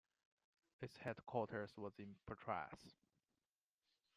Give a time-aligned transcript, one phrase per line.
[0.81, 2.95] Its headquarters was in Patras.